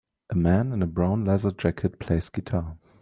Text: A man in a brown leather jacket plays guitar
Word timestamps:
A 0.31 0.35
man 0.35 0.73
in 0.73 0.81
a 0.81 0.87
brown 0.87 1.25
leather 1.25 1.51
jacket 1.51 1.99
plays 1.99 2.29
guitar 2.29 2.75